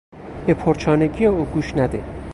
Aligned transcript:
به 0.47 0.53
پرچانگی 0.53 1.25
او 1.25 1.45
گوش 1.45 1.73
نده. 1.77 2.03